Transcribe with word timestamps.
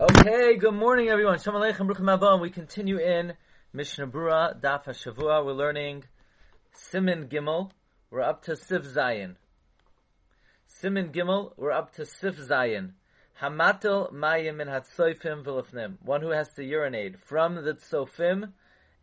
Okay, 0.00 0.54
good 0.54 0.74
morning 0.74 1.08
everyone. 1.08 1.40
Shalom 1.40 1.60
Aleichem, 1.60 1.88
Bruchim 1.88 2.08
Abba. 2.08 2.36
We 2.36 2.50
continue 2.50 2.98
in 2.98 3.32
Mishnah 3.72 4.06
Brura, 4.06 4.56
Daf 4.60 4.84
HaShavua. 4.84 5.44
We're 5.44 5.54
learning 5.54 6.04
Simin 6.72 7.26
Gimel. 7.26 7.72
We're 8.08 8.22
up 8.22 8.44
to 8.44 8.54
Sif 8.54 8.84
Zayin. 8.84 9.34
Simin 10.68 11.08
Gimel, 11.08 11.50
we're 11.56 11.72
up 11.72 11.96
to 11.96 12.06
Sif 12.06 12.36
Zayin. 12.36 12.92
Hamatel 13.42 14.12
Mayim 14.12 14.58
min 14.58 14.68
Hatzofim 14.68 15.42
V'lefnim. 15.42 15.96
One 16.04 16.22
who 16.22 16.30
has 16.30 16.48
to 16.54 16.62
urinate 16.62 17.20
from 17.20 17.56
the 17.56 17.74
Tzofim 17.74 18.52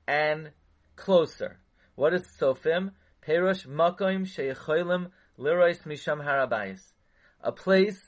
and 0.07 0.51
closer. 0.95 1.59
What 1.95 2.13
is 2.13 2.25
Tzofim? 2.39 2.91
Perush 3.27 3.67
Makoim 3.67 4.21
Sheyecholim 4.21 5.07
Lirois 5.37 5.83
Misham 5.83 6.25
Harabayis. 6.25 6.93
A 7.41 7.51
place 7.51 7.99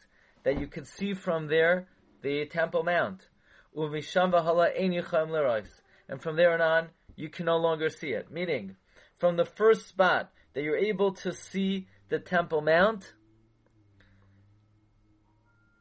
that 0.45 0.57
you 0.57 0.67
can 0.67 0.85
see 0.85 1.13
from 1.13 1.47
there 1.47 1.89
the 2.28 2.46
Temple 2.46 2.84
Mount. 2.84 3.30
Uvisham 3.75 4.32
Vahala 4.33 4.78
Ein 4.78 4.92
Yichayim 4.92 5.29
Lirois. 5.29 5.70
And 6.10 6.21
from 6.21 6.36
there 6.36 6.61
on, 6.61 6.89
you 7.15 7.29
can 7.29 7.46
no 7.46 7.57
longer 7.57 7.89
see 7.89 8.10
it. 8.10 8.29
Meaning, 8.29 8.75
from 9.15 9.38
the 9.38 9.46
first 9.46 9.88
spot 9.88 10.32
that 10.54 10.64
you're 10.64 10.78
able 10.78 11.14
to 11.14 11.34
see 11.34 11.87
the 12.10 12.20
Temple 12.20 12.61
Mount, 12.61 13.14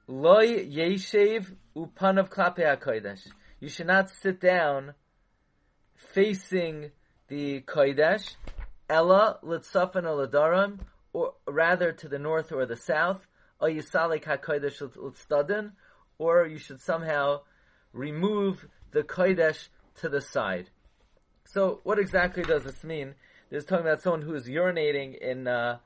Loy 0.06 0.64
Yeshev 0.64 1.56
Upanav 1.76 2.30
Klape 2.30 2.58
HaKodesh. 2.58 3.26
You 3.58 3.68
should 3.68 3.88
not 3.88 4.08
sit 4.08 4.40
down 4.40 4.94
facing 5.96 6.92
the 7.26 7.62
Kodesh, 7.62 8.36
Ella 8.88 9.40
Litzafan 9.42 10.04
Oladaram, 10.04 10.78
or 11.12 11.34
rather 11.48 11.90
to 11.90 12.08
the 12.08 12.20
north 12.20 12.52
or 12.52 12.66
the 12.66 12.76
south, 12.76 13.26
or 13.60 13.68
Yisalik 13.68 14.24
HaKodesh 14.24 14.78
Litzdadan, 14.96 15.72
or 16.18 16.46
you 16.46 16.58
should 16.58 16.80
somehow 16.80 17.40
remove 17.92 18.68
the 18.92 19.02
Kodesh 19.02 19.68
to 20.00 20.08
the 20.08 20.20
side. 20.20 20.70
So, 21.44 21.80
what 21.84 21.98
exactly 21.98 22.42
does 22.42 22.64
this 22.64 22.82
mean? 22.82 23.14
This 23.50 23.62
is 23.62 23.68
talking 23.68 23.86
about 23.86 24.02
someone 24.02 24.22
who 24.22 24.34
is 24.34 24.48
urinating 24.48 25.16
in 25.18 25.46
uh, 25.46 25.78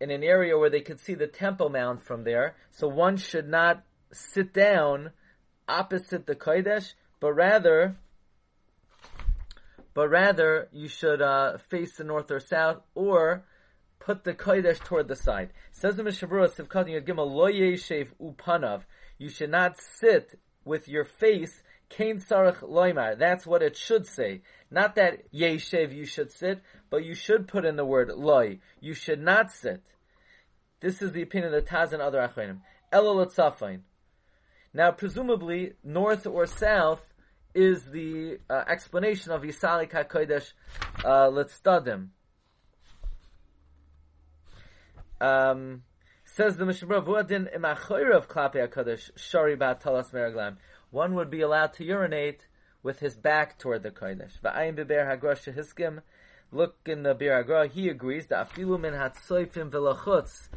in 0.00 0.10
an 0.10 0.24
area 0.24 0.58
where 0.58 0.70
they 0.70 0.80
could 0.80 0.98
see 0.98 1.14
the 1.14 1.28
Temple 1.28 1.68
Mount 1.68 2.02
from 2.02 2.24
there. 2.24 2.56
So 2.70 2.88
one 2.88 3.16
should 3.16 3.48
not 3.48 3.84
sit 4.10 4.52
down 4.52 5.10
opposite 5.68 6.26
the 6.26 6.34
Kodesh, 6.34 6.94
but 7.20 7.34
rather, 7.34 7.96
but 9.94 10.08
rather 10.08 10.68
you 10.72 10.88
should 10.88 11.22
uh, 11.22 11.58
face 11.58 11.96
the 11.96 12.04
north 12.04 12.32
or 12.32 12.40
south, 12.40 12.78
or 12.96 13.44
put 14.00 14.24
the 14.24 14.34
Kodesh 14.34 14.80
toward 14.80 15.06
the 15.06 15.14
side. 15.14 15.50
Says 15.70 15.96
the 15.96 16.02
Mishabura, 16.02 16.52
Sivkat 16.52 17.06
Gimel, 17.06 17.30
Lo 17.30 17.48
Upanav. 18.32 18.82
You 19.22 19.28
should 19.28 19.50
not 19.50 19.78
sit 19.78 20.36
with 20.64 20.88
your 20.88 21.04
face 21.04 21.62
Kain 21.88 22.18
Sarach 22.18 22.60
Loimar. 22.60 23.16
That's 23.16 23.46
what 23.46 23.62
it 23.62 23.76
should 23.76 24.04
say. 24.04 24.42
Not 24.68 24.96
that 24.96 25.32
Yeshev 25.32 25.94
you 25.94 26.06
should 26.06 26.32
sit, 26.32 26.60
but 26.90 27.04
you 27.04 27.14
should 27.14 27.46
put 27.46 27.64
in 27.64 27.76
the 27.76 27.84
word 27.84 28.08
Loi. 28.08 28.58
You 28.80 28.94
should 28.94 29.20
not 29.20 29.52
sit. 29.52 29.84
This 30.80 31.00
is 31.02 31.12
the 31.12 31.22
opinion 31.22 31.54
of 31.54 31.64
the 31.64 31.70
Taz 31.70 31.92
and 31.92 32.02
other 32.02 32.18
Achronim. 32.18 32.62
Elul 32.92 33.80
Now, 34.74 34.90
presumably, 34.90 35.74
north 35.84 36.26
or 36.26 36.46
south 36.46 37.04
is 37.54 37.84
the 37.84 38.40
uh, 38.50 38.64
explanation 38.66 39.30
of 39.30 39.42
Yisalik 39.42 39.92
HaKodesh 39.92 40.52
uh, 41.04 41.30
Letzdadim. 41.30 42.08
Um, 45.20 45.84
says 46.34 46.56
the 46.56 46.64
Mishnah 46.64 47.02
Vuadin 47.02 47.46
of 47.54 48.28
Klape 48.28 48.54
HaKodesh 48.54 49.10
Shari 49.16 49.56
Talas 49.56 50.12
Meraglam 50.12 50.56
one 50.90 51.14
would 51.14 51.30
be 51.30 51.40
allowed 51.40 51.72
to 51.74 51.84
urinate 51.84 52.46
with 52.82 53.00
his 53.00 53.16
back 53.16 53.58
toward 53.58 53.82
the 53.82 53.90
Kodesh. 53.90 54.32
Look 56.54 56.76
in 56.84 57.02
the 57.02 57.14
Bir 57.14 57.68
he 57.68 57.88
agrees 57.88 58.26
that 58.26 58.50
afilu 58.50 58.78
min 58.78 58.92
hatzoifim 58.92 59.70
v'lachutz, 59.70 60.48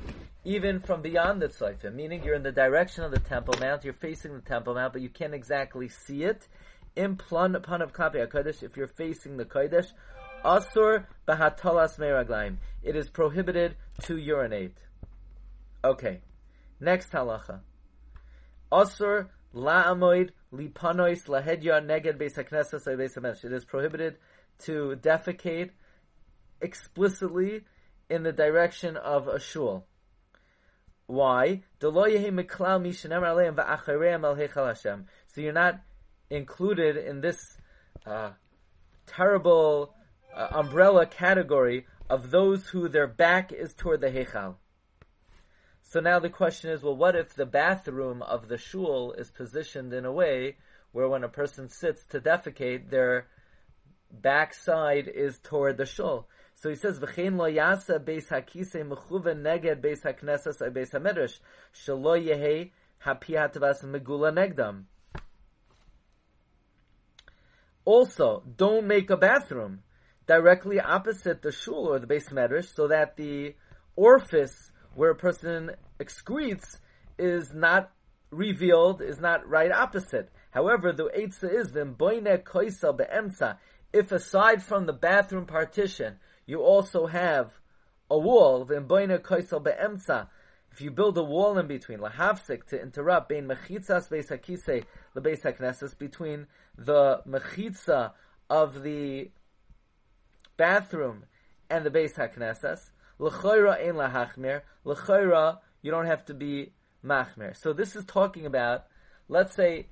even 0.43 0.79
from 0.81 1.01
beyond 1.01 1.41
the 1.41 1.47
tzoifim, 1.47 1.93
meaning 1.93 2.23
you're 2.23 2.35
in 2.35 2.43
the 2.43 2.51
direction 2.51 3.05
of 3.05 3.11
the 3.11 3.19
Temple 3.19 3.55
Mount, 3.61 3.85
you're 3.85 3.93
facing 3.93 4.33
the 4.33 4.41
Temple 4.41 4.75
Mount, 4.75 4.91
but 4.91 5.01
you 5.01 5.09
can't 5.09 5.33
exactly 5.33 5.87
see 5.87 6.23
it. 6.23 6.47
In 6.97 7.15
plan 7.15 7.55
upon 7.55 7.81
of 7.81 7.93
Kapi 7.93 8.19
HaKodesh, 8.19 8.61
if 8.61 8.75
you're 8.75 8.87
facing 8.87 9.37
the 9.37 9.45
Kodesh, 9.45 9.91
asur 10.43 11.05
bahatolas 11.27 11.97
meraglaim. 11.97 12.57
It 12.83 12.95
is 12.95 13.09
prohibited 13.09 13.75
to 14.03 14.17
urinate. 14.17 14.77
Okay. 15.85 16.21
Next 16.79 17.11
halacha. 17.11 17.59
Asur 18.71 19.27
La'amoid 19.55 20.31
lipanois 20.51 21.27
lahedya 21.27 21.79
neged 21.85 22.17
beis 22.17 22.35
haknesses 22.35 22.85
beis 22.85 23.45
It 23.45 23.53
is 23.53 23.63
prohibited 23.63 24.17
to 24.63 24.97
defecate 25.01 25.69
explicitly 26.59 27.61
in 28.09 28.23
the 28.23 28.33
direction 28.33 28.97
of 28.97 29.27
a 29.27 29.39
shul. 29.39 29.85
Why? 31.05 31.61
So 31.79 31.91
you're 35.37 35.53
not 35.53 35.81
included 36.31 36.97
in 36.97 37.21
this 37.21 37.57
uh, 38.05 38.31
terrible 39.05 39.93
uh, 40.35 40.47
umbrella 40.51 41.05
category 41.05 41.85
of 42.09 42.31
those 42.31 42.67
who 42.69 42.89
their 42.89 43.07
back 43.07 43.53
is 43.53 43.73
toward 43.73 44.01
the 44.01 44.09
Heichal. 44.09 44.55
So 45.87 45.99
now 45.99 46.17
the 46.19 46.31
question 46.31 46.71
is, 46.71 46.81
well, 46.81 46.95
what 46.95 47.15
if 47.15 47.35
the 47.35 47.45
bathroom 47.45 48.23
of 48.23 48.47
the 48.47 48.57
shul 48.57 49.13
is 49.13 49.29
positioned 49.29 49.93
in 49.93 50.03
a 50.03 50.11
way 50.11 50.57
where 50.91 51.07
when 51.07 51.23
a 51.23 51.29
person 51.29 51.69
sits 51.69 52.03
to 52.07 52.19
defecate, 52.19 52.89
their 52.89 53.27
backside 54.11 55.07
is 55.07 55.37
toward 55.37 55.77
the 55.77 55.85
shul? 55.85 56.27
So 56.55 56.69
he 56.69 56.75
says, 56.75 56.99
"V'chein 56.99 57.37
lo 57.37 57.45
yasa 57.45 57.99
beis 57.99 58.29
hakise 58.29 58.83
mechuven 58.83 59.43
neged 59.43 59.81
beis 59.81 60.01
haknesses 60.01 60.59
or 60.59 60.71
beis 60.71 60.91
hamedrash 60.91 61.39
shelo 61.73 62.17
yehe 62.19 62.71
hapihatvas 63.05 63.83
megula 63.83 64.33
negdam." 64.33 64.85
Also, 67.85 68.43
don't 68.57 68.87
make 68.87 69.11
a 69.11 69.17
bathroom 69.17 69.83
directly 70.25 70.79
opposite 70.79 71.43
the 71.43 71.51
shul 71.51 71.93
or 71.93 71.99
the 71.99 72.07
beis 72.07 72.31
medrash, 72.31 72.73
so 72.73 72.87
that 72.87 73.15
the 73.17 73.55
orifice 73.95 74.71
where 74.95 75.11
a 75.11 75.15
person 75.15 75.71
excretes 75.99 76.79
is 77.17 77.53
not 77.53 77.91
revealed, 78.31 79.01
is 79.01 79.19
not 79.19 79.47
right 79.47 79.71
opposite. 79.71 80.29
However, 80.51 80.91
the 80.91 81.05
Eitzah 81.05 81.53
is 81.53 81.71
boine 81.71 82.43
koisa 82.43 82.95
be'emsa. 82.95 83.57
If 83.93 84.11
aside 84.11 84.63
from 84.63 84.85
the 84.85 84.93
bathroom 84.93 85.45
partition, 85.45 86.15
you 86.45 86.61
also 86.61 87.07
have 87.07 87.53
a 88.09 88.17
wall, 88.17 88.65
boine 88.65 89.17
koisa 89.19 89.63
be'emsa. 89.63 90.27
If 90.71 90.81
you 90.81 90.91
build 90.91 91.17
a 91.17 91.23
wall 91.23 91.57
in 91.57 91.67
between, 91.67 91.99
lahavsik, 91.99 92.65
to 92.65 92.81
interrupt, 92.81 93.29
bein 93.29 93.47
mechitzas 93.47 94.09
beis 94.09 94.27
the 94.27 95.21
beis 95.21 95.41
hakneses, 95.41 95.97
between 95.97 96.47
the 96.77 97.21
mechitza 97.25 98.11
of 98.49 98.83
the 98.83 99.31
bathroom 100.57 101.23
and 101.69 101.85
the 101.85 101.89
beis 101.89 102.15
hakneses, 102.15 102.89
l'choira 103.19 103.77
ein 103.79 103.95
lahachmir, 103.95 104.61
l'choira 104.83 105.59
you 105.81 105.91
don't 105.91 106.07
have 106.07 106.25
to 106.25 106.33
be 106.33 106.71
machmer. 107.03 107.55
So 107.55 107.73
this 107.73 107.95
is 107.95 108.03
talking 108.05 108.45
about, 108.45 108.85
let's 109.29 109.55
say, 109.55 109.87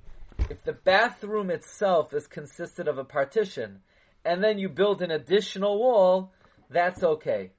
if 0.50 0.62
the 0.64 0.72
bathroom 0.72 1.50
itself 1.50 2.12
is 2.12 2.26
consisted 2.26 2.88
of 2.88 2.98
a 2.98 3.04
partition, 3.04 3.80
and 4.24 4.42
then 4.42 4.58
you 4.58 4.68
build 4.68 5.02
an 5.02 5.10
additional 5.10 5.78
wall, 5.78 6.32
that's 6.70 7.02
okay. 7.02 7.52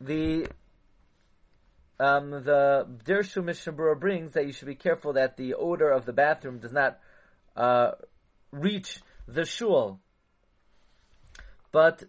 The 0.00 0.46
um, 1.98 2.30
the 2.30 2.86
Dirshu 3.04 3.44
Mishnah 3.44 3.94
brings 3.94 4.32
that 4.32 4.46
you 4.46 4.52
should 4.52 4.66
be 4.66 4.74
careful 4.74 5.12
that 5.12 5.36
the 5.36 5.54
odor 5.54 5.90
of 5.90 6.04
the 6.04 6.12
bathroom 6.12 6.58
does 6.58 6.72
not 6.72 6.98
uh, 7.56 7.92
reach 8.50 9.00
the 9.28 9.44
shul. 9.44 10.00
But 11.72 12.04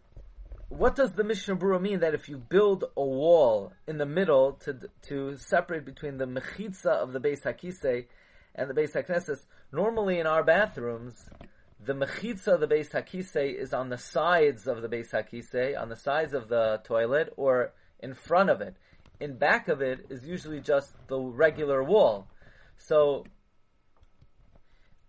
what 0.68 0.96
does 0.96 1.14
the 1.14 1.24
Mishnah 1.24 1.56
Brura 1.56 1.82
mean 1.82 2.02
that 2.02 2.14
if 2.14 2.28
you 2.28 2.38
build 2.38 2.84
a 2.98 3.04
wall 3.04 3.74
in 3.88 3.98
the 3.98 4.06
middle 4.06 4.54
to 4.64 4.78
to 5.04 5.38
separate 5.38 5.86
between 5.86 6.18
the 6.18 6.26
mechitza 6.26 6.92
of 6.92 7.14
the 7.14 7.20
Beis 7.20 7.44
Hakise 7.44 8.08
and 8.56 8.70
the 8.70 8.74
Beis 8.74 8.94
Hakneses? 8.94 9.46
Normally 9.72 10.20
in 10.20 10.28
our 10.28 10.44
bathrooms, 10.44 11.30
the 11.80 11.94
mechitza 11.94 12.56
of 12.56 12.60
the 12.60 12.68
Beis 12.68 12.92
Hakise 12.92 13.56
is 13.56 13.74
on 13.74 13.90
the 13.90 13.98
sides 13.98 14.68
of 14.68 14.82
the 14.82 14.90
Beis 14.90 15.12
Hakise, 15.12 15.80
on 15.80 15.90
the 15.90 15.96
sides 15.96 16.34
of 16.34 16.50
the 16.50 16.82
toilet, 16.84 17.34
or 17.38 17.72
in 18.00 18.14
front 18.14 18.50
of 18.50 18.62
it. 18.62 18.76
In 19.20 19.38
back 19.38 19.70
of 19.70 19.82
it 19.82 20.08
is 20.10 20.26
usually 20.26 20.60
just 20.60 20.92
the 21.08 21.20
regular 21.20 21.82
wall. 21.84 22.28
So 22.78 23.26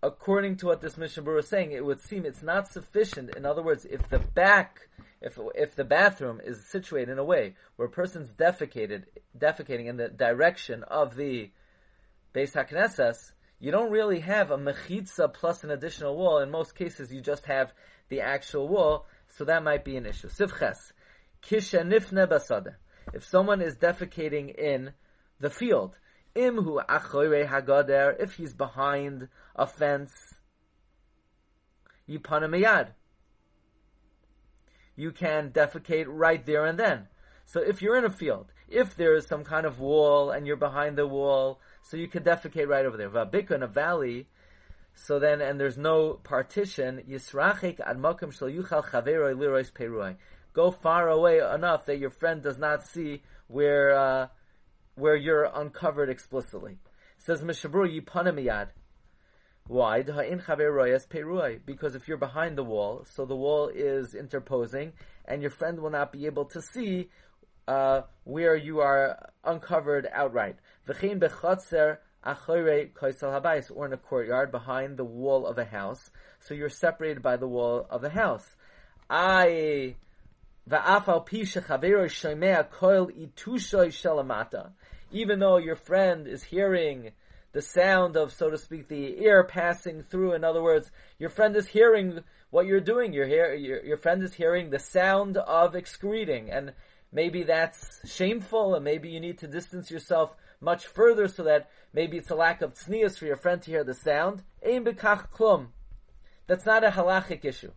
according 0.05 0.57
to 0.57 0.67
what 0.67 0.81
this 0.81 0.97
Mishnah 0.97 1.23
Berurah 1.23 1.39
is 1.39 1.47
saying, 1.47 1.71
it 1.71 1.83
would 1.83 1.99
seem 1.99 2.25
it's 2.25 2.43
not 2.43 2.67
sufficient. 2.67 3.35
In 3.35 3.45
other 3.45 3.63
words, 3.63 3.85
if 3.85 4.07
the 4.09 4.19
back, 4.19 4.87
if 5.21 5.39
if 5.55 5.75
the 5.75 5.83
bathroom 5.83 6.39
is 6.43 6.63
situated 6.67 7.09
in 7.09 7.17
a 7.17 7.23
way 7.23 7.55
where 7.75 7.87
a 7.87 7.91
person's 7.91 8.29
defecated, 8.33 9.05
defecating 9.37 9.87
in 9.87 9.97
the 9.97 10.09
direction 10.09 10.83
of 10.83 11.15
the 11.15 11.49
Beis 12.33 12.53
HaKnesses, 12.53 13.31
you 13.59 13.71
don't 13.71 13.91
really 13.91 14.19
have 14.19 14.51
a 14.51 14.57
mechitza 14.57 15.33
plus 15.33 15.63
an 15.63 15.71
additional 15.71 16.15
wall. 16.15 16.39
In 16.39 16.51
most 16.51 16.75
cases, 16.75 17.11
you 17.11 17.21
just 17.21 17.45
have 17.47 17.73
the 18.09 18.21
actual 18.21 18.67
wall, 18.67 19.07
so 19.29 19.45
that 19.45 19.63
might 19.63 19.83
be 19.83 19.97
an 19.97 20.05
issue. 20.05 20.27
Sivches, 20.27 20.91
kisha 21.41 21.81
nifne 21.81 22.27
basada. 22.27 22.75
If 23.13 23.25
someone 23.25 23.61
is 23.61 23.75
defecating 23.77 24.53
in 24.53 24.91
the 25.39 25.49
field, 25.49 25.97
imhu 26.35 26.85
achoyre 26.85 27.47
hagader, 27.47 28.21
if 28.21 28.33
he's 28.33 28.53
behind 28.53 29.29
a 29.55 29.65
fence, 29.65 30.11
yipanamiyad. 32.09 32.89
You 34.95 35.11
can 35.11 35.51
defecate 35.51 36.05
right 36.07 36.45
there 36.45 36.65
and 36.65 36.79
then. 36.79 37.07
So 37.45 37.61
if 37.61 37.81
you're 37.81 37.97
in 37.97 38.05
a 38.05 38.09
field, 38.09 38.51
if 38.67 38.95
there 38.95 39.15
is 39.15 39.27
some 39.27 39.43
kind 39.43 39.65
of 39.65 39.79
wall 39.79 40.31
and 40.31 40.47
you're 40.47 40.55
behind 40.55 40.97
the 40.97 41.07
wall, 41.07 41.59
so 41.83 41.97
you 41.97 42.07
can 42.07 42.23
defecate 42.23 42.67
right 42.67 42.85
over 42.85 42.97
there. 42.97 43.09
Vabika 43.09 43.51
in 43.51 43.63
a 43.63 43.67
valley, 43.67 44.27
so 44.95 45.19
then, 45.19 45.41
and 45.41 45.59
there's 45.59 45.77
no 45.77 46.13
partition, 46.13 47.03
yisrachik 47.07 47.79
ad 47.79 47.97
makom 47.97 48.33
yuchal 48.33 48.83
chaveroi 48.83 49.35
lirois 49.35 49.71
perui. 49.71 50.15
Go 50.53 50.71
far 50.71 51.09
away 51.09 51.39
enough 51.39 51.85
that 51.85 51.99
your 51.99 52.09
friend 52.09 52.41
does 52.41 52.57
not 52.57 52.87
see 52.87 53.21
where, 53.47 53.97
uh, 53.97 54.27
where 54.95 55.15
you're 55.15 55.49
uncovered 55.53 56.09
explicitly. 56.09 56.77
says 57.17 57.43
Mishabru 57.43 58.01
yipanamiyad. 58.01 58.69
Why? 59.67 60.03
Because 60.03 61.95
if 61.95 62.07
you're 62.07 62.17
behind 62.17 62.57
the 62.57 62.63
wall, 62.63 63.05
so 63.09 63.25
the 63.25 63.35
wall 63.35 63.71
is 63.73 64.13
interposing, 64.13 64.93
and 65.25 65.41
your 65.41 65.49
friend 65.51 65.79
will 65.79 65.89
not 65.89 66.11
be 66.11 66.27
able 66.27 66.45
to 66.45 66.61
see 66.61 67.09
uh, 67.67 68.01
where 68.25 68.55
you 68.55 68.79
are 68.81 69.31
uncovered 69.43 70.07
outright. 70.13 70.57
Or 70.87 70.93
in 73.85 73.93
a 73.93 73.97
courtyard 73.97 74.51
behind 74.51 74.97
the 74.97 75.03
wall 75.03 75.47
of 75.47 75.57
a 75.57 75.65
house, 75.65 76.11
so 76.39 76.53
you're 76.53 76.69
separated 76.69 77.23
by 77.23 77.37
the 77.37 77.47
wall 77.47 77.87
of 77.89 78.01
the 78.01 78.09
house. 78.09 78.55
I 79.09 79.95
even 85.11 85.39
though 85.39 85.57
your 85.57 85.75
friend 85.75 86.27
is 86.27 86.43
hearing 86.43 87.11
the 87.55 87.61
sound 87.61 88.17
of, 88.17 88.33
so 88.33 88.49
to 88.49 88.57
speak, 88.57 88.89
the 88.89 89.17
ear 89.23 89.41
passing 89.45 90.03
through. 90.03 90.33
In 90.33 90.43
other 90.43 90.61
words, 90.61 90.91
your 91.17 91.29
friend 91.29 91.55
is 91.55 91.67
hearing 91.67 92.19
what 92.49 92.65
you're 92.65 92.81
doing. 92.81 93.13
Your, 93.13 93.25
hear, 93.25 93.53
your, 93.53 93.81
your 93.81 93.95
friend 93.95 94.21
is 94.21 94.33
hearing 94.33 94.69
the 94.69 94.77
sound 94.77 95.37
of 95.37 95.73
excreting, 95.73 96.51
and 96.51 96.73
maybe 97.13 97.43
that's 97.43 98.01
shameful, 98.13 98.75
and 98.75 98.83
maybe 98.83 99.07
you 99.07 99.21
need 99.21 99.37
to 99.37 99.47
distance 99.47 99.89
yourself 99.89 100.35
much 100.59 100.85
further 100.85 101.29
so 101.29 101.43
that 101.43 101.69
maybe 101.93 102.17
it's 102.17 102.29
a 102.29 102.35
lack 102.35 102.61
of 102.61 102.73
tznius 102.73 103.17
for 103.17 103.25
your 103.25 103.37
friend 103.37 103.61
to 103.61 103.71
hear 103.71 103.85
the 103.85 103.93
sound. 103.93 104.43
That's 106.47 106.65
not 106.65 106.83
a 106.83 106.89
halachic 106.89 107.45
issue. 107.45 107.71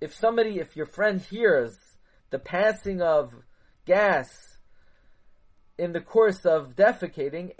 If 0.00 0.14
somebody, 0.14 0.58
if 0.60 0.76
your 0.76 0.86
friend 0.86 1.20
hears 1.20 1.76
the 2.30 2.38
passing 2.38 3.02
of 3.02 3.34
gas 3.84 4.50
in 5.80 5.92
the 5.92 6.00
course 6.00 6.44
of 6.44 6.76
defecating. 6.76 7.56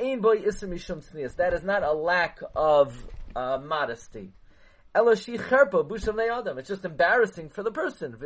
That 1.37 1.55
is 1.55 1.65
not 1.65 1.83
a 1.83 1.93
lack 1.93 2.41
of 2.55 3.07
uh, 3.35 3.59
modesty. 3.65 4.35
It's 4.95 6.69
just 6.69 6.85
embarrassing 6.85 7.49
for 7.49 7.63
the 7.63 7.71
person. 7.71 8.17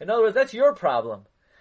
In 0.00 0.10
other 0.10 0.22
words, 0.22 0.34
that's 0.34 0.52
your 0.52 0.74
problem. 0.74 1.20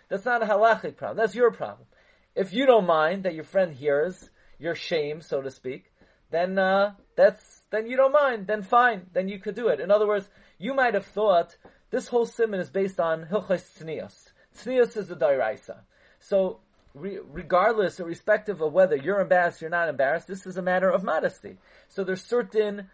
That's 0.09 0.25
not 0.25 0.41
a 0.41 0.47
halachic 0.47 0.97
problem. 0.97 1.17
That's 1.17 1.35
your 1.35 1.51
problem. 1.51 1.87
If 2.35 2.51
you 2.51 2.65
don't 2.65 2.87
mind 2.87 3.25
that 3.25 3.35
your 3.35 3.43
friend 3.43 3.73
hears 3.73 4.31
your 4.57 4.73
shame, 4.73 5.21
so 5.21 5.39
to 5.41 5.51
speak, 5.51 5.93
then 6.31 6.57
uh, 6.57 6.93
that's 7.15 7.61
then 7.69 7.87
you 7.87 7.95
don't 7.95 8.13
mind. 8.13 8.47
Then 8.47 8.63
fine. 8.63 9.05
Then 9.13 9.27
you 9.27 9.37
could 9.39 9.55
do 9.55 9.67
it. 9.67 9.79
In 9.79 9.91
other 9.91 10.07
words, 10.07 10.27
you 10.57 10.73
might 10.73 10.95
have 10.95 11.05
thought 11.05 11.55
this 11.91 12.07
whole 12.07 12.25
simon 12.25 12.59
is 12.59 12.69
based 12.69 12.99
on 12.99 13.25
hilchos 13.25 13.65
tznius. 13.77 14.31
Tznius 14.57 14.97
is 14.97 15.07
the 15.09 15.15
dairaisa. 15.15 15.81
So 16.19 16.59
re- 16.93 17.19
regardless, 17.31 17.99
irrespective 17.99 18.61
of 18.61 18.73
whether 18.73 18.95
you're 18.95 19.21
embarrassed 19.21 19.61
or 19.61 19.65
you're 19.65 19.71
not 19.71 19.89
embarrassed, 19.89 20.27
this 20.27 20.45
is 20.45 20.57
a 20.57 20.61
matter 20.61 20.89
of 20.89 21.03
modesty. 21.03 21.57
So 21.89 22.03
there's 22.03 22.23
certain 22.23 22.89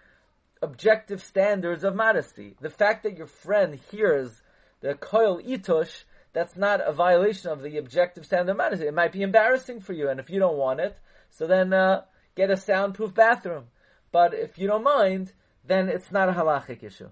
objective 0.62 1.24
standards 1.24 1.84
of 1.84 1.96
modesty. 1.96 2.56
The 2.62 2.70
fact 2.70 3.04
that 3.04 3.18
your 3.18 3.28
friend 3.28 3.80
hears 3.92 4.42
the 4.82 4.94
koil 4.94 5.46
itush, 5.46 6.04
that's 6.34 6.56
not 6.56 6.82
a 6.88 6.92
violation 6.92 7.50
of 7.52 7.62
the 7.62 7.78
objective 7.78 8.26
standard 8.26 8.52
of 8.52 8.58
modesty. 8.58 8.88
It 8.88 8.94
might 8.94 9.12
be 9.12 9.22
embarrassing 9.22 9.82
for 9.82 9.94
you, 9.94 10.10
and 10.10 10.20
if 10.20 10.30
you 10.30 10.40
don't 10.40 10.58
want 10.58 10.80
it, 10.80 10.98
so 11.30 11.48
then 11.48 11.74
uh, 11.74 12.02
get 12.36 12.52
a 12.52 12.58
soundproof 12.58 13.14
bathroom. 13.14 13.66
But 14.12 14.34
if 14.34 14.58
you 14.58 14.68
don't 14.68 14.84
mind, 14.84 15.34
then 15.66 15.90
it's 15.90 16.12
not 16.12 16.30
a 16.30 16.34
halachic 16.34 16.84
issue. 16.84 17.10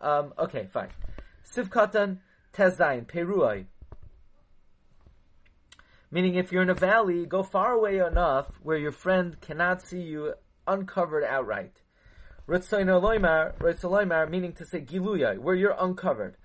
Um, 0.00 0.34
okay, 0.38 0.68
fine. 0.72 0.88
Sivkatan 1.54 2.18
Tezain, 2.52 3.06
Peruai. 3.06 3.66
Meaning, 6.10 6.34
if 6.34 6.52
you're 6.52 6.62
in 6.62 6.68
a 6.68 6.74
valley, 6.74 7.24
go 7.24 7.42
far 7.42 7.72
away 7.72 7.98
enough 7.98 8.60
where 8.62 8.76
your 8.76 8.92
friend 8.92 9.40
cannot 9.40 9.80
see 9.80 10.02
you 10.02 10.34
uncovered 10.66 11.24
outright. 11.24 11.80
Meaning 12.46 12.68
to 12.68 14.66
say 14.66 14.80
Giluyai, 14.82 15.38
where 15.38 15.54
you're 15.54 15.76
uncovered. 15.78 16.36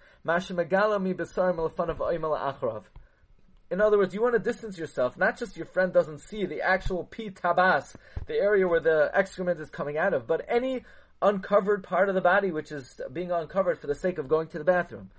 In 3.70 3.82
other 3.82 3.98
words, 3.98 4.14
you 4.14 4.22
want 4.22 4.34
to 4.34 4.40
distance 4.40 4.78
yourself, 4.78 5.18
not 5.18 5.38
just 5.38 5.58
your 5.58 5.66
friend 5.66 5.92
doesn't 5.92 6.20
see 6.20 6.46
the 6.46 6.62
actual 6.62 7.04
pi 7.04 7.30
tabas, 7.30 7.96
the 8.26 8.36
area 8.36 8.68
where 8.68 8.80
the 8.80 9.12
excrement 9.14 9.60
is 9.60 9.70
coming 9.70 9.98
out 9.98 10.14
of, 10.14 10.28
but 10.28 10.46
any 10.48 10.86
uncovered 11.22 11.84
part 11.84 12.08
of 12.08 12.16
the 12.16 12.22
body 12.22 12.52
which 12.52 12.72
is 12.72 13.02
being 13.12 13.32
uncovered 13.32 13.80
for 13.80 13.88
the 13.88 13.96
sake 13.96 14.18
of 14.18 14.30
going 14.30 14.48
to 14.48 14.58
the 14.58 14.64
bathroom. 14.64 15.10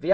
The 0.00 0.08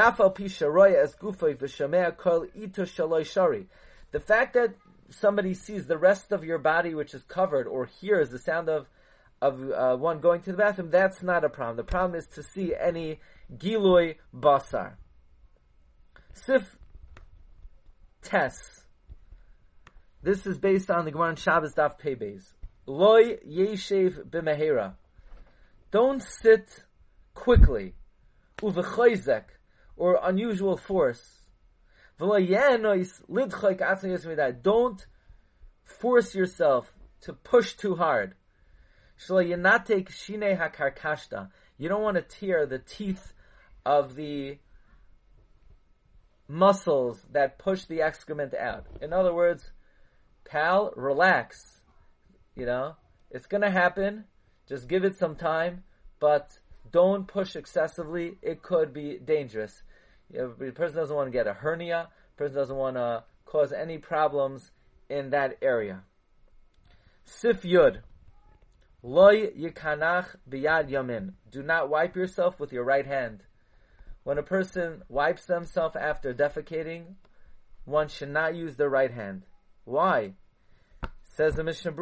fact 4.26 4.54
that 4.54 4.74
somebody 5.10 5.54
sees 5.54 5.86
the 5.86 5.98
rest 5.98 6.32
of 6.32 6.44
your 6.44 6.58
body 6.58 6.94
which 6.94 7.14
is 7.14 7.22
covered 7.24 7.66
or 7.66 7.86
hears 7.86 8.30
the 8.30 8.38
sound 8.38 8.68
of 8.68 8.86
of 9.42 9.70
uh, 9.70 9.96
one 9.96 10.20
going 10.20 10.42
to 10.42 10.50
the 10.50 10.58
bathroom, 10.58 10.90
that's 10.90 11.22
not 11.22 11.44
a 11.44 11.48
problem. 11.48 11.76
The 11.76 11.84
problem 11.84 12.18
is 12.18 12.26
to 12.34 12.42
see 12.42 12.74
any 12.78 13.20
giloi 13.56 14.16
basar. 14.36 14.96
Sif 16.34 16.76
tes. 18.22 18.52
This 20.22 20.46
is 20.46 20.58
based 20.58 20.90
on 20.90 21.06
the 21.06 21.10
Gemara 21.10 21.37
Shabbos 21.37 21.72
Daf 21.75 21.99
Pebez. 21.99 22.42
Loy 22.87 23.38
yeshev 23.49 24.28
b'mehera. 24.28 24.94
Don't 25.90 26.22
sit 26.22 26.84
quickly. 27.32 27.94
Uvechoizek 28.58 29.44
or 30.00 30.19
unusual 30.23 30.76
force. 30.78 31.42
Don't 34.62 35.07
force 35.85 36.35
yourself 36.35 36.92
to 37.21 37.33
push 37.35 37.75
too 37.75 37.97
hard. 37.97 38.35
You 39.28 39.37
don't 41.88 42.02
want 42.02 42.16
to 42.16 42.23
tear 42.23 42.66
the 42.66 42.78
teeth 42.78 43.35
of 43.85 44.14
the 44.14 44.59
muscles 46.49 47.26
that 47.33 47.59
push 47.59 47.85
the 47.85 48.00
excrement 48.00 48.54
out. 48.54 48.87
In 49.02 49.12
other 49.12 49.35
words, 49.35 49.71
pal, 50.47 50.95
relax. 50.97 51.83
You 52.57 52.64
know, 52.64 52.97
it's 53.30 53.47
gonna 53.47 53.71
happen. 53.71 54.25
Just 54.66 54.88
give 54.88 55.04
it 55.04 55.19
some 55.19 55.37
time, 55.37 55.85
but 56.19 56.59
don't 56.90 57.28
push 57.28 57.54
excessively. 57.54 58.38
It 58.40 58.62
could 58.62 58.95
be 58.95 59.19
dangerous. 59.19 59.83
The 60.32 60.72
person 60.75 60.96
doesn't 60.96 61.14
want 61.14 61.26
to 61.28 61.32
get 61.32 61.46
a 61.46 61.52
hernia. 61.52 62.08
The 62.37 62.44
person 62.44 62.56
doesn't 62.56 62.76
want 62.76 62.96
to 62.96 63.25
cause 63.44 63.72
any 63.72 63.99
problems 63.99 64.70
in 65.08 65.30
that 65.30 65.58
area. 65.60 66.02
Sif 67.25 67.62
Yud. 67.62 68.00
Loy 69.02 69.49
yikanach 69.49 70.37
biyad 70.49 70.90
yamin. 70.90 71.32
Do 71.50 71.62
not 71.62 71.88
wipe 71.88 72.16
yourself 72.16 72.60
with 72.60 72.72
your 72.72 72.84
right 72.84 73.06
hand. 73.06 73.42
When 74.22 74.38
a 74.38 74.42
person 74.42 75.02
wipes 75.08 75.46
themselves 75.46 75.96
after 75.96 76.34
defecating, 76.34 77.14
one 77.84 78.08
should 78.08 78.28
not 78.28 78.54
use 78.54 78.76
their 78.76 78.90
right 78.90 79.10
hand. 79.10 79.46
Why? 79.84 80.34
Says 81.25 81.54
the 81.54 81.64
Mishnah 81.64 81.92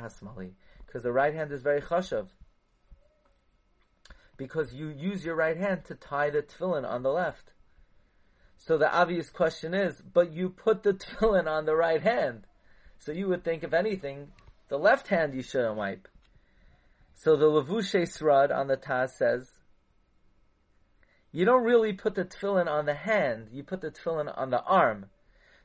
hasmali. 0.00 0.52
Because 0.86 1.02
the 1.02 1.12
right 1.12 1.34
hand 1.34 1.50
is 1.50 1.62
very 1.62 1.80
chashav 1.80 2.28
because 4.42 4.74
you 4.74 4.88
use 4.88 5.24
your 5.24 5.36
right 5.36 5.56
hand 5.56 5.84
to 5.84 5.94
tie 5.94 6.28
the 6.28 6.42
tefillin 6.42 6.84
on 6.84 7.04
the 7.04 7.12
left. 7.12 7.52
So 8.58 8.76
the 8.76 8.92
obvious 8.92 9.30
question 9.30 9.72
is, 9.72 10.02
but 10.12 10.32
you 10.32 10.48
put 10.48 10.82
the 10.82 10.92
tefillin 10.94 11.46
on 11.46 11.64
the 11.64 11.76
right 11.76 12.02
hand. 12.02 12.46
So 12.98 13.12
you 13.12 13.28
would 13.28 13.44
think, 13.44 13.62
if 13.62 13.72
anything, 13.72 14.32
the 14.68 14.78
left 14.78 15.08
hand 15.08 15.32
you 15.34 15.42
shouldn't 15.42 15.76
wipe. 15.76 16.08
So 17.14 17.36
the 17.36 17.46
Levushe 17.46 18.08
Srad 18.08 18.50
on 18.50 18.66
the 18.66 18.76
Taz 18.76 19.10
says, 19.10 19.48
you 21.30 21.44
don't 21.44 21.62
really 21.62 21.92
put 21.92 22.16
the 22.16 22.24
tefillin 22.24 22.68
on 22.68 22.86
the 22.86 22.94
hand, 22.94 23.48
you 23.52 23.62
put 23.62 23.80
the 23.80 23.92
tefillin 23.92 24.32
on 24.36 24.50
the 24.50 24.62
arm. 24.62 25.06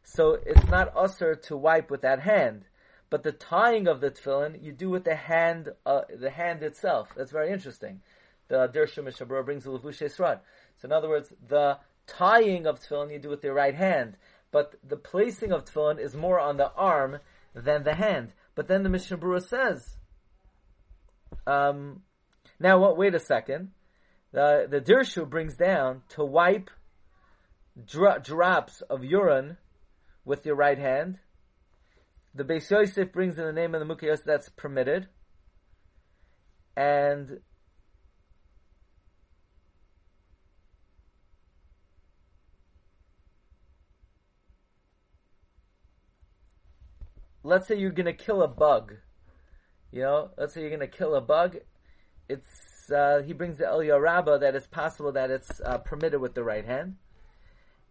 So 0.03 0.37
it's 0.45 0.67
not 0.67 0.95
usher 0.95 1.33
to 1.33 1.57
wipe 1.57 1.89
with 1.89 2.01
that 2.01 2.19
hand. 2.19 2.65
But 3.09 3.23
the 3.23 3.31
tying 3.31 3.87
of 3.87 4.01
the 4.01 4.11
tefillin, 4.11 4.61
you 4.61 4.71
do 4.71 4.89
with 4.89 5.03
the 5.03 5.15
hand, 5.15 5.69
uh, 5.85 6.01
the 6.15 6.29
hand 6.29 6.61
itself. 6.61 7.09
That's 7.15 7.31
very 7.31 7.51
interesting. 7.51 8.01
The 8.47 8.67
Dirshu 8.69 9.03
Mishabura 9.03 9.43
brings 9.43 9.63
the 9.63 9.71
Levushe 9.71 10.09
Srad. 10.15 10.39
So 10.77 10.87
in 10.87 10.91
other 10.91 11.09
words, 11.09 11.33
the 11.47 11.77
tying 12.07 12.65
of 12.65 12.79
tefillin 12.79 13.11
you 13.11 13.19
do 13.19 13.29
with 13.29 13.43
your 13.43 13.53
right 13.53 13.75
hand, 13.75 14.17
but 14.51 14.75
the 14.87 14.95
placing 14.95 15.51
of 15.51 15.65
tefillin 15.65 15.99
is 15.99 16.15
more 16.15 16.39
on 16.39 16.57
the 16.57 16.71
arm 16.73 17.19
than 17.53 17.83
the 17.83 17.95
hand. 17.95 18.33
But 18.55 18.67
then 18.67 18.83
the 18.83 18.89
Mishnah 18.89 19.17
Berurah 19.17 19.45
says, 19.45 19.97
um, 21.45 22.03
now 22.59 22.79
what, 22.79 22.97
wait 22.97 23.15
a 23.15 23.19
second. 23.19 23.71
The, 24.31 24.67
the 24.69 24.81
Dirshu 24.81 25.29
brings 25.29 25.55
down 25.55 26.03
to 26.09 26.23
wipe 26.23 26.69
dro- 27.85 28.19
drops 28.19 28.81
of 28.81 29.03
urine 29.03 29.57
with 30.25 30.45
your 30.45 30.55
right 30.55 30.77
hand. 30.77 31.19
The 32.33 32.43
Beis 32.43 32.69
Yosef 32.69 33.11
brings 33.11 33.37
in 33.37 33.45
the 33.45 33.53
name 33.53 33.73
of 33.73 33.85
the 33.85 33.95
Mukayos 33.95 34.23
that's 34.23 34.49
permitted. 34.49 35.07
And 36.75 37.39
let's 47.47 47.67
say 47.67 47.77
you're 47.77 47.91
going 47.91 48.05
to 48.05 48.13
kill 48.13 48.41
a 48.41 48.47
bug. 48.47 48.95
You 49.91 50.01
know, 50.01 50.29
let's 50.37 50.53
say 50.53 50.61
you're 50.61 50.69
going 50.69 50.81
to 50.81 50.87
kill 50.87 51.15
a 51.15 51.21
bug. 51.21 51.57
It's 52.27 52.91
uh, 52.91 53.21
he 53.25 53.33
brings 53.33 53.57
the 53.57 53.67
El 53.67 53.79
that 53.79 54.53
it's 54.55 54.67
possible 54.67 55.11
that 55.13 55.31
it's 55.31 55.61
uh, 55.61 55.77
permitted 55.79 56.19
with 56.19 56.35
the 56.35 56.43
right 56.43 56.65
hand. 56.65 56.97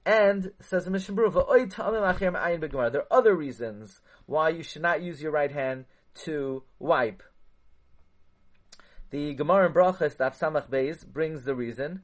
And 0.04 0.52
says 0.60 0.84
the 0.84 0.90
Mishnah 0.90 1.16
Berurah, 1.16 2.92
there 2.92 3.00
are 3.00 3.06
other 3.18 3.34
reasons 3.34 4.00
why 4.26 4.50
you 4.50 4.62
should 4.62 4.82
not 4.82 5.02
use 5.02 5.20
your 5.20 5.32
right 5.32 5.50
hand 5.50 5.86
to 6.24 6.62
wipe. 6.78 7.22
The 9.10 9.34
Gemara 9.34 9.66
in 9.66 9.72
Brachas, 9.72 10.16
Daf 10.16 10.38
Samach 10.38 10.68
Beis, 10.68 11.04
brings 11.06 11.44
the 11.44 11.54
reason. 11.54 12.02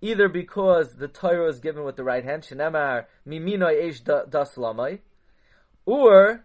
Either 0.00 0.28
because 0.28 0.96
the 0.96 1.08
Torah 1.08 1.48
is 1.48 1.60
given 1.60 1.84
with 1.84 1.96
the 1.96 2.04
right 2.04 2.24
hand, 2.24 2.42
Shenemar 2.42 3.06
Mimino 3.26 3.68
Eish 3.70 4.02
Das 4.04 4.58
or 5.86 6.44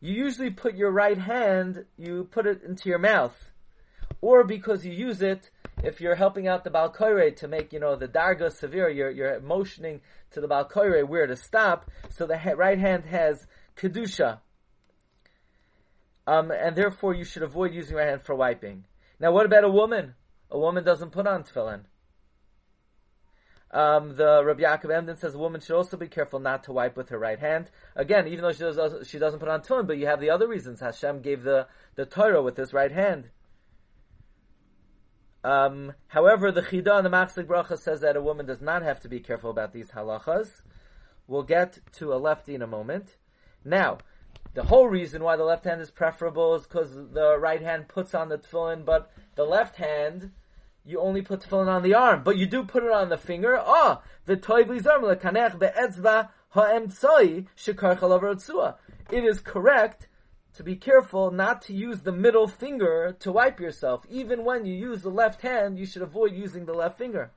you 0.00 0.14
usually 0.14 0.50
put 0.50 0.76
your 0.76 0.90
right 0.90 1.18
hand, 1.18 1.84
you 1.96 2.28
put 2.30 2.46
it 2.46 2.62
into 2.62 2.88
your 2.88 2.98
mouth. 2.98 3.50
Or 4.20 4.44
because 4.44 4.84
you 4.84 4.92
use 4.92 5.22
it, 5.22 5.50
if 5.82 6.00
you're 6.00 6.16
helping 6.16 6.48
out 6.48 6.64
the 6.64 6.70
Balkoire 6.70 7.34
to 7.36 7.48
make, 7.48 7.72
you 7.72 7.80
know, 7.80 7.96
the 7.96 8.08
Darga 8.08 8.50
severe, 8.52 8.88
you're, 8.88 9.10
you're 9.10 9.40
motioning 9.40 10.00
to 10.32 10.40
the 10.40 10.48
Balkoire 10.48 11.06
where 11.06 11.26
to 11.26 11.36
stop, 11.36 11.90
so 12.10 12.26
the 12.26 12.38
right 12.56 12.78
hand 12.78 13.06
has 13.06 13.46
Kedusha. 13.76 14.40
Um, 16.26 16.50
and 16.50 16.76
therefore 16.76 17.14
you 17.14 17.24
should 17.24 17.42
avoid 17.42 17.72
using 17.72 17.96
your 17.96 18.06
hand 18.06 18.22
for 18.22 18.34
wiping. 18.34 18.84
Now 19.18 19.32
what 19.32 19.46
about 19.46 19.64
a 19.64 19.70
woman? 19.70 20.14
A 20.50 20.58
woman 20.58 20.84
doesn't 20.84 21.12
put 21.12 21.26
on 21.26 21.44
tefillin. 21.44 21.82
Um, 23.70 24.16
the 24.16 24.42
Rabbi 24.44 24.62
Yaakov 24.62 24.94
Emden 24.94 25.16
says 25.16 25.34
a 25.34 25.38
woman 25.38 25.60
should 25.60 25.76
also 25.76 25.96
be 25.96 26.08
careful 26.08 26.40
not 26.40 26.64
to 26.64 26.72
wipe 26.72 26.96
with 26.96 27.10
her 27.10 27.18
right 27.18 27.38
hand. 27.38 27.70
Again, 27.94 28.26
even 28.26 28.42
though 28.42 28.52
she, 28.52 28.60
does, 28.60 29.06
she 29.06 29.18
doesn't 29.18 29.40
put 29.40 29.48
on 29.48 29.60
tefillin, 29.60 29.86
but 29.86 29.98
you 29.98 30.06
have 30.06 30.20
the 30.20 30.30
other 30.30 30.48
reasons. 30.48 30.80
Hashem 30.80 31.20
gave 31.20 31.42
the, 31.42 31.66
the 31.94 32.06
Torah 32.06 32.42
with 32.42 32.56
his 32.56 32.72
right 32.72 32.92
hand. 32.92 33.28
Um, 35.44 35.92
however, 36.08 36.50
the 36.50 36.62
Chida 36.62 36.96
and 36.96 37.06
the 37.06 37.10
Machzik 37.10 37.46
Bracha 37.46 37.78
says 37.78 38.00
that 38.00 38.16
a 38.16 38.22
woman 38.22 38.46
does 38.46 38.62
not 38.62 38.82
have 38.82 39.00
to 39.00 39.08
be 39.08 39.20
careful 39.20 39.50
about 39.50 39.72
these 39.72 39.90
halachas. 39.90 40.62
We'll 41.26 41.42
get 41.42 41.78
to 41.92 42.12
a 42.12 42.16
lefty 42.16 42.54
in 42.54 42.62
a 42.62 42.66
moment. 42.66 43.16
Now, 43.64 43.98
the 44.54 44.64
whole 44.64 44.88
reason 44.88 45.22
why 45.22 45.36
the 45.36 45.44
left 45.44 45.64
hand 45.64 45.80
is 45.80 45.90
preferable 45.90 46.54
is 46.54 46.62
because 46.62 46.92
the 46.94 47.36
right 47.38 47.60
hand 47.60 47.86
puts 47.88 48.14
on 48.14 48.30
the 48.30 48.38
tefillin, 48.38 48.84
but 48.84 49.12
the 49.36 49.44
left 49.44 49.76
hand 49.76 50.32
you 50.88 51.00
only 51.00 51.20
put 51.20 51.40
tefillin 51.40 51.68
on 51.68 51.82
the 51.82 51.92
arm, 51.92 52.22
but 52.24 52.38
you 52.38 52.46
do 52.46 52.64
put 52.64 52.82
it 52.82 52.90
on 52.90 53.10
the 53.10 53.18
finger. 53.18 53.58
Ah, 53.58 54.00
the 54.24 54.36
toiv 54.36 54.68
lekanech 54.68 55.58
be'etzva 55.58 56.30
ha'emtzai 56.50 57.46
shekar 57.54 57.98
chalav 57.98 58.76
It 59.12 59.24
is 59.24 59.38
correct 59.40 60.08
to 60.54 60.62
be 60.62 60.76
careful 60.76 61.30
not 61.30 61.60
to 61.62 61.74
use 61.74 62.00
the 62.00 62.12
middle 62.12 62.48
finger 62.48 63.14
to 63.20 63.30
wipe 63.30 63.60
yourself. 63.60 64.06
Even 64.08 64.44
when 64.44 64.64
you 64.64 64.74
use 64.74 65.02
the 65.02 65.10
left 65.10 65.42
hand, 65.42 65.78
you 65.78 65.84
should 65.84 66.00
avoid 66.00 66.32
using 66.32 66.64
the 66.64 66.72
left 66.72 66.96
finger. 66.96 67.32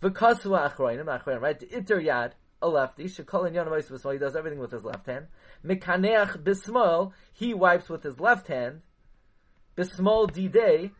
V'kasu 0.00 0.58
achroinim, 0.58 1.04
achroinim, 1.04 1.42
right? 1.42 1.62
Iter 1.62 2.00
yad, 2.00 2.32
a 2.62 2.68
lefty, 2.68 3.04
shekol 3.04 3.46
in 3.46 3.52
yonam 3.52 4.12
he 4.12 4.18
does 4.18 4.34
everything 4.34 4.58
with 4.58 4.70
his 4.70 4.84
left 4.84 5.04
hand. 5.04 5.26
Mekaneach 5.62 6.42
bismol, 6.42 7.12
he 7.34 7.52
wipes 7.52 7.90
with 7.90 8.02
his 8.02 8.18
left 8.18 8.48
hand. 8.48 8.80
Bismol 9.76 10.30
didei, 10.30 10.92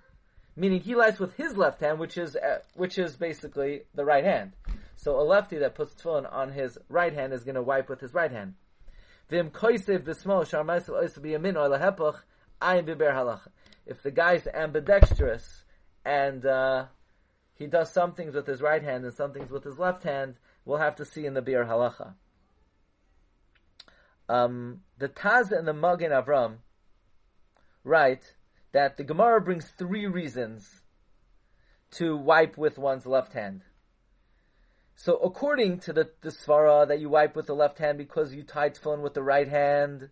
meaning 0.57 0.81
he 0.81 0.95
lies 0.95 1.21
with 1.21 1.35
his 1.35 1.57
left 1.57 1.81
hand, 1.81 1.99
which 1.99 2.17
is 2.17 2.35
uh, 2.37 2.59
which 2.75 2.99
is 2.99 3.17
basically 3.17 3.83
the 3.95 4.05
right 4.05 4.25
hand. 4.25 4.53
So 4.97 5.21
a 5.21 5.23
lefty 5.23 5.59
that 5.59 5.75
puts 5.75 5.95
tefillin 5.95 6.33
on 6.33 6.53
his 6.53 6.79
right 6.89 7.13
hand 7.13 7.33
is 7.33 7.45
going 7.45 7.55
to 7.55 7.63
wipe 7.63 7.89
with 7.89 8.01
his 8.01 8.15
right 8.15 8.33
hand. 8.33 8.55
Vim 9.29 9.51
koisev 9.51 10.05
ayin 12.63 12.87
biber 12.87 13.13
halacha. 13.13 13.49
If 13.85 14.03
the 14.03 14.11
guy's 14.11 14.47
ambidextrous 14.47 15.65
and 16.05 16.45
uh, 16.45 16.87
he 17.55 17.67
does 17.67 17.93
some 17.93 18.13
things 18.15 18.35
with 18.35 18.47
his 18.47 18.63
right 18.63 18.83
hand 18.83 19.05
and 19.05 19.15
some 19.15 19.33
things 19.33 19.51
with 19.51 19.65
his 19.65 19.79
left 19.79 20.03
hand, 20.03 20.37
we'll 20.65 20.79
have 20.79 20.97
to 20.97 21.05
see 21.05 21.27
in 21.27 21.35
the 21.35 21.43
bir 21.43 21.65
halacha. 21.65 22.15
Um, 24.29 24.81
the 24.99 25.09
Taz 25.09 25.53
and 25.53 25.69
the 25.69 25.73
Magen 25.73 26.11
Avram 26.11 26.57
write 27.85 28.35
that 28.77 28.99
the 28.99 29.05
Gemara 29.05 29.41
brings 29.41 29.65
three 29.71 30.05
reasons 30.05 30.83
to 31.93 32.15
wipe 32.15 32.59
with 32.59 32.77
one's 32.77 33.07
left 33.07 33.33
hand. 33.33 33.63
So 34.95 35.17
according 35.17 35.79
to 35.79 35.95
the, 35.95 36.11
the 36.21 36.29
Svara 36.29 36.87
that 36.87 37.01
you 37.01 37.09
wipe 37.09 37.35
with 37.35 37.47
the 37.47 37.55
left 37.55 37.79
hand 37.79 37.97
because 37.97 38.35
you 38.35 38.43
tied 38.43 38.75
tefillin 38.75 39.01
with 39.01 39.15
the 39.15 39.23
right 39.23 39.49
hand, 39.49 40.11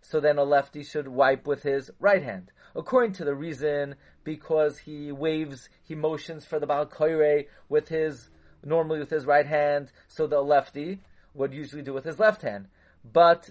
so 0.00 0.20
then 0.20 0.38
a 0.38 0.44
lefty 0.44 0.84
should 0.84 1.08
wipe 1.08 1.48
with 1.48 1.64
his 1.64 1.90
right 1.98 2.22
hand. 2.22 2.52
According 2.76 3.14
to 3.14 3.24
the 3.24 3.34
reason, 3.34 3.96
because 4.22 4.78
he 4.78 5.10
waves, 5.10 5.68
he 5.82 5.96
motions 5.96 6.44
for 6.44 6.60
the 6.60 6.68
Baal 6.68 6.86
Koire 6.86 7.46
with 7.68 7.88
his, 7.88 8.30
normally 8.64 9.00
with 9.00 9.10
his 9.10 9.26
right 9.26 9.46
hand, 9.46 9.90
so 10.06 10.28
the 10.28 10.42
lefty 10.42 11.00
would 11.34 11.52
usually 11.52 11.82
do 11.82 11.92
with 11.92 12.04
his 12.04 12.20
left 12.20 12.42
hand. 12.42 12.68
But, 13.04 13.50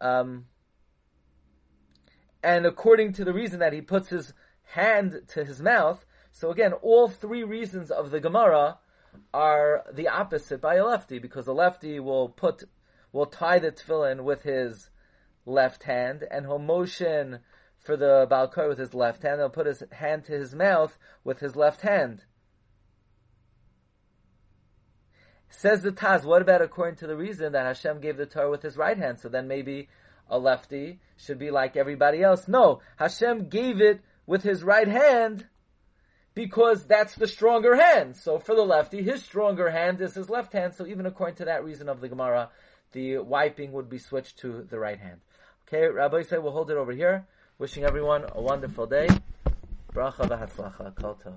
um, 0.00 0.46
and 2.42 2.66
according 2.66 3.12
to 3.14 3.24
the 3.24 3.32
reason 3.32 3.60
that 3.60 3.72
he 3.72 3.80
puts 3.80 4.08
his 4.08 4.32
hand 4.64 5.22
to 5.28 5.44
his 5.44 5.60
mouth, 5.60 6.04
so 6.32 6.50
again, 6.50 6.72
all 6.72 7.08
three 7.08 7.44
reasons 7.44 7.90
of 7.90 8.10
the 8.10 8.20
Gemara 8.20 8.78
are 9.34 9.84
the 9.92 10.08
opposite 10.08 10.60
by 10.60 10.76
a 10.76 10.84
lefty, 10.84 11.18
because 11.18 11.44
the 11.44 11.54
lefty 11.54 12.00
will 12.00 12.28
put, 12.28 12.64
will 13.12 13.26
tie 13.26 13.58
the 13.58 13.70
tefillin 13.70 14.24
with 14.24 14.42
his 14.42 14.90
left 15.44 15.84
hand, 15.84 16.24
and 16.30 16.46
he'll 16.46 16.58
motion 16.58 17.40
for 17.78 17.96
the 17.96 18.26
balkar 18.30 18.68
with 18.68 18.78
his 18.78 18.94
left 18.94 19.22
hand, 19.22 19.40
he'll 19.40 19.50
put 19.50 19.66
his 19.66 19.82
hand 19.92 20.24
to 20.24 20.32
his 20.32 20.54
mouth 20.54 20.98
with 21.24 21.40
his 21.40 21.56
left 21.56 21.82
hand. 21.82 22.24
Says 25.50 25.82
the 25.82 25.92
Taz, 25.92 26.24
what 26.24 26.40
about 26.40 26.62
according 26.62 26.96
to 26.96 27.06
the 27.06 27.16
reason 27.16 27.52
that 27.52 27.66
Hashem 27.66 28.00
gave 28.00 28.16
the 28.16 28.24
Torah 28.24 28.50
with 28.50 28.62
his 28.62 28.78
right 28.78 28.96
hand? 28.96 29.20
So 29.20 29.28
then 29.28 29.46
maybe 29.46 29.88
a 30.28 30.38
lefty 30.38 31.00
should 31.16 31.38
be 31.38 31.50
like 31.50 31.76
everybody 31.76 32.22
else. 32.22 32.48
No, 32.48 32.80
Hashem 32.96 33.48
gave 33.48 33.80
it 33.80 34.00
with 34.26 34.42
his 34.42 34.62
right 34.62 34.88
hand 34.88 35.46
because 36.34 36.84
that's 36.84 37.14
the 37.14 37.26
stronger 37.26 37.76
hand. 37.76 38.16
So 38.16 38.38
for 38.38 38.54
the 38.54 38.62
lefty, 38.62 39.02
his 39.02 39.22
stronger 39.22 39.70
hand 39.70 40.00
is 40.00 40.14
his 40.14 40.30
left 40.30 40.52
hand. 40.52 40.74
So 40.74 40.86
even 40.86 41.06
according 41.06 41.36
to 41.36 41.44
that 41.46 41.64
reason 41.64 41.88
of 41.88 42.00
the 42.00 42.08
Gemara, 42.08 42.50
the 42.92 43.18
wiping 43.18 43.72
would 43.72 43.88
be 43.88 43.98
switched 43.98 44.38
to 44.38 44.66
the 44.68 44.78
right 44.78 44.98
hand. 44.98 45.20
Okay, 45.68 45.86
Rabbi 45.86 46.22
said 46.22 46.42
we'll 46.42 46.52
hold 46.52 46.70
it 46.70 46.76
over 46.76 46.92
here. 46.92 47.26
Wishing 47.58 47.84
everyone 47.84 48.24
a 48.32 48.42
wonderful 48.42 48.86
day. 48.86 49.08
Bracha 49.94 50.28
v'hatzlacha. 50.28 50.94
Kol 50.96 51.18
tov. 51.24 51.34